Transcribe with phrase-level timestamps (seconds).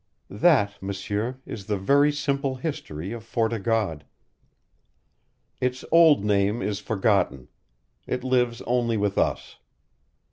[0.31, 4.03] That, M'sieur, is the very simple story of Fort o' God.
[5.59, 7.49] Its old name is forgotten.
[8.07, 9.57] It lives only with us.